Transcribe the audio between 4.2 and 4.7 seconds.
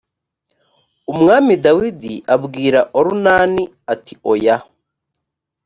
oya